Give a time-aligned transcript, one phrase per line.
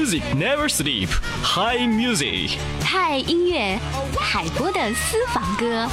[0.00, 1.10] music never sleep
[1.44, 3.78] high music 派音乐
[4.18, 5.86] 海波的私房歌。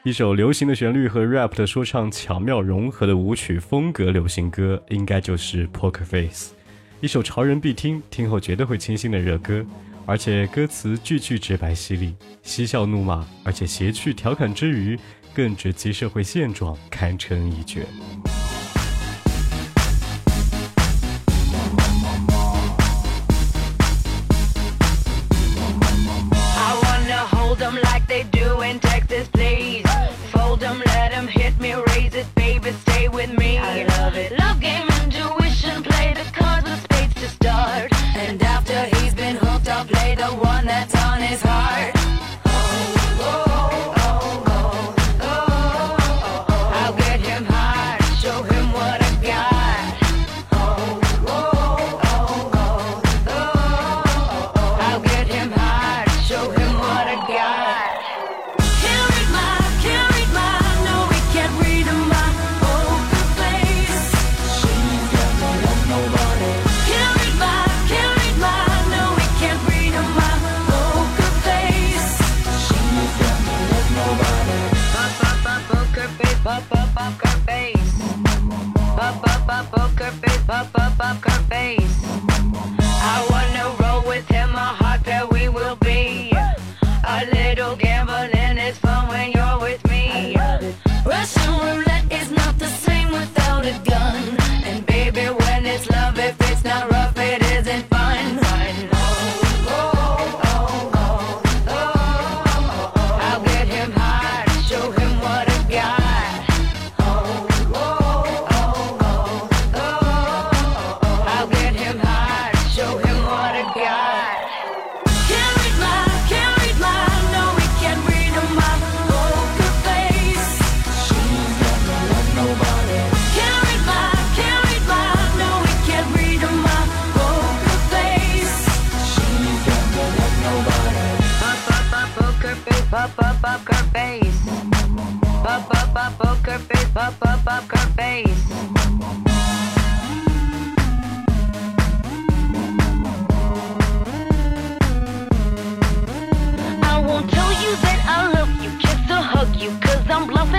[0.05, 6.55] 一首流行的旋律和 rap 的说唱巧妙融合的舞曲风格流行歌，应该就是 Poker Face。
[7.01, 9.65] 一首潮人必听，听后绝对会清新的热歌，
[10.07, 14.97] 而且歌词句句直白犀利，嬉笑怒骂，而且谐趣调侃之余，
[15.35, 17.87] 更直击社会现状，堪称一绝。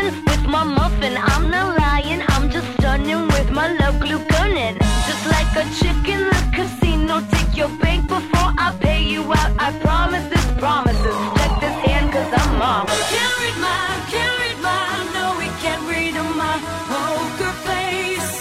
[0.01, 1.17] muffin with my muffin.
[1.17, 4.77] I'm not lying, I'm just stunning with my love glue gunning.
[5.07, 9.51] Just like a chick in the casino, take your bank before I pay you out.
[9.59, 11.15] I promise this promises.
[11.37, 12.87] Check this hand, cause I'm mom.
[12.87, 13.81] Can't read my,
[14.11, 14.81] can't read my,
[15.15, 16.55] No, we can't read my
[16.91, 18.35] poker face.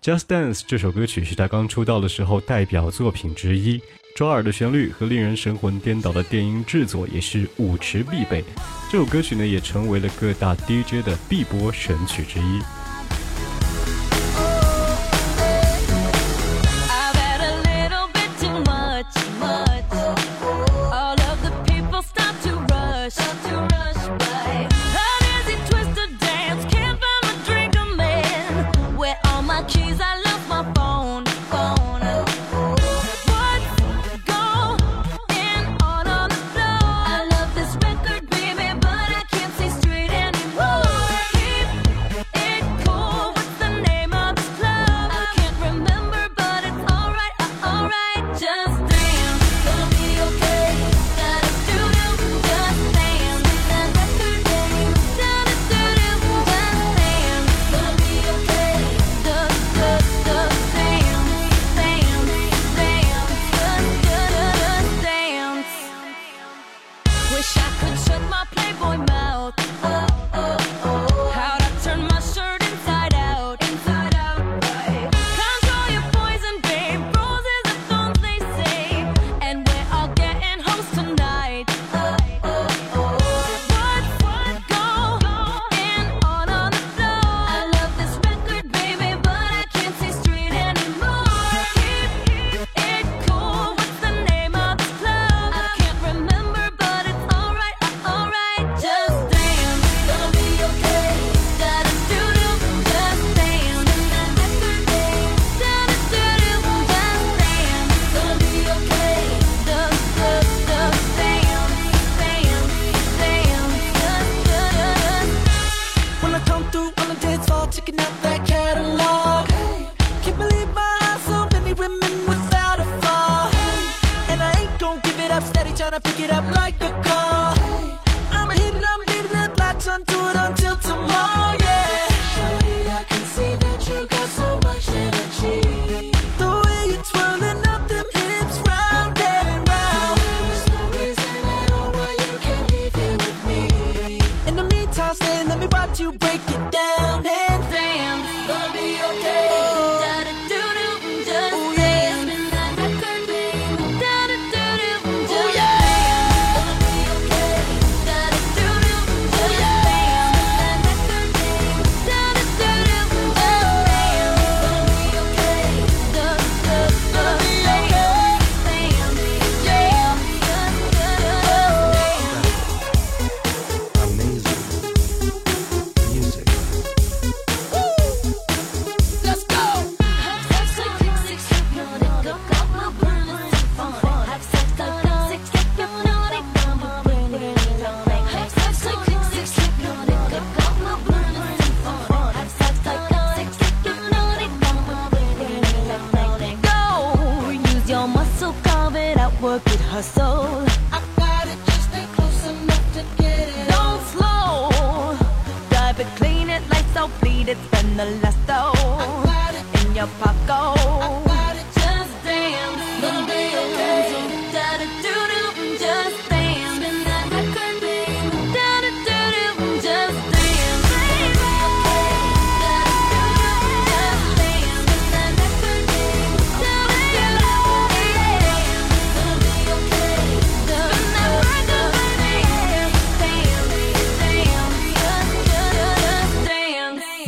[0.00, 3.80] Just Dance 这首歌曲是他刚出道的时候代表作品之一，
[4.14, 8.44] 抓耳的旋律和令人神魂颠倒的电音制作也是舞池必备。
[8.88, 12.62] 这首歌曲呢，也成为了各大 DJ 的必播神曲之一。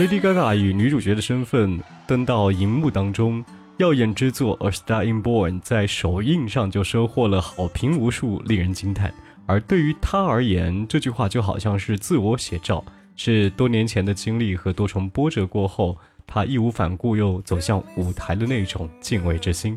[0.08, 3.44] Lady Gaga 以女主角的身份登到荧幕当中，
[3.78, 9.12] 耀眼之作《A Star i n Born》在首映上就收获了好评无数，令人惊叹。
[9.46, 12.84] 而对于她而言，这句话就好像是自我写照，
[13.16, 19.76] 是多年前的经历和多重波折过后，她义无反顾又走向舞台的那种敬畏之心。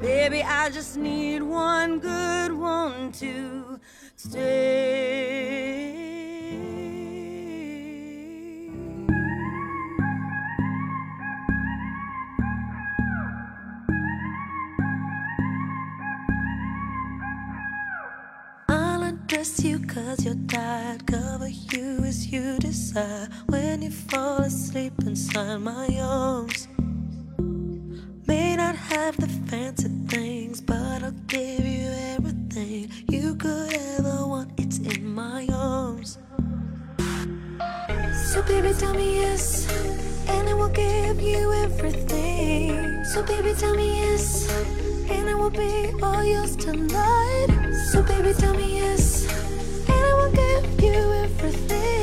[0.00, 3.78] Baby, I just need one good one to
[4.16, 4.40] stay.
[18.70, 23.28] I'll undress you cause you're tired, cover you as you desire.
[23.48, 26.68] When you fall asleep inside my arms.
[28.30, 34.52] May not have the fancy things, but I'll give you everything you could ever want.
[34.56, 36.16] It's in my arms.
[38.30, 39.66] So baby, tell me yes,
[40.28, 43.04] and I will give you everything.
[43.06, 44.48] So baby, tell me yes,
[45.10, 47.48] and I will be all yours tonight.
[47.90, 49.04] So baby, tell me yes,
[49.88, 51.99] and I will give you everything.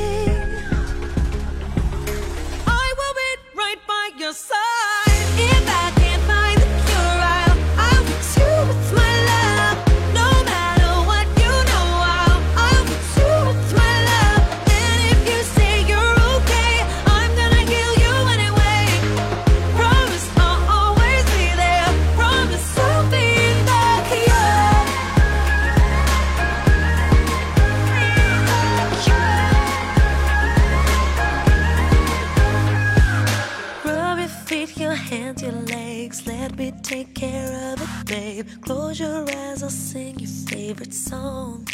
[38.42, 38.48] babe.
[38.62, 41.66] Close your eyes, I'll sing your favorite song.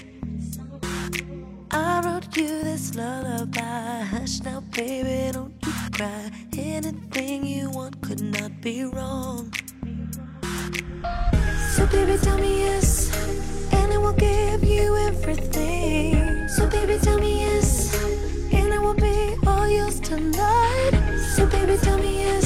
[1.71, 4.01] I wrote you this lullaby.
[4.13, 6.31] Hush now, baby, don't you cry.
[6.57, 9.53] Anything you want could not be wrong.
[11.75, 12.89] So, baby, tell me yes,
[13.73, 16.49] and I will give you everything.
[16.49, 17.71] So, baby, tell me yes,
[18.53, 20.93] and I will be all yours tonight.
[21.37, 22.44] So, baby, tell me yes.